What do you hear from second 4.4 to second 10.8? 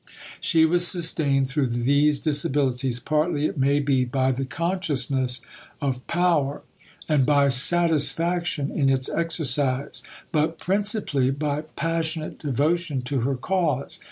consciousness of power and by satisfaction in its exercise, but